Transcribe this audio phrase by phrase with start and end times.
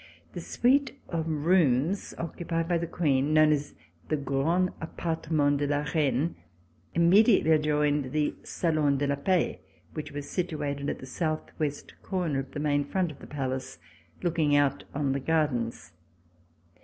[0.33, 3.75] The suite of rooms occupied by the Queen, known as
[4.09, 6.33] the Grands Appartements de la Reine,
[6.95, 9.59] immediately adjoined the Salon de la Paix,
[9.93, 13.77] which was situated at the southwest corner of the main front of the Palace
[14.23, 15.91] looking out on the gardens.